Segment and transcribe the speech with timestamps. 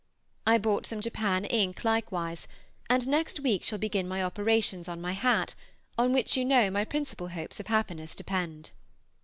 [0.47, 2.47] I bought some Japan ink likewise,
[2.89, 5.53] and next week shall begin my operations on my hat,
[5.95, 8.71] on which you know my principal hopes of happiness depend.